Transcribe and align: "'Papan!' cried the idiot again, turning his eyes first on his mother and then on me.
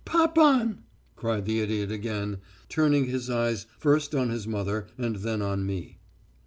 "'Papan!' 0.03 0.79
cried 1.15 1.45
the 1.45 1.59
idiot 1.59 1.91
again, 1.91 2.39
turning 2.69 3.05
his 3.05 3.29
eyes 3.29 3.67
first 3.77 4.15
on 4.15 4.31
his 4.31 4.47
mother 4.47 4.87
and 4.97 5.17
then 5.17 5.43
on 5.43 5.63
me. 5.63 5.99